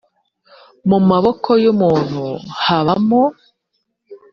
[0.89, 2.23] mu maboko y umuntu
[2.63, 3.23] habamo